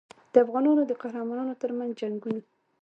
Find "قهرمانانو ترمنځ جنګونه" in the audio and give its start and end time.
1.01-2.41